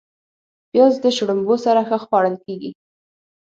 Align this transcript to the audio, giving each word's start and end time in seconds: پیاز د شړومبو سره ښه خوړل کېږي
پیاز 0.71 0.93
د 1.03 1.05
شړومبو 1.15 1.55
سره 1.65 1.81
ښه 1.87 1.97
خوړل 2.05 2.35
کېږي 2.45 2.71